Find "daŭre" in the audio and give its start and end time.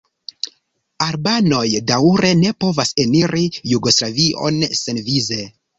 1.91-2.33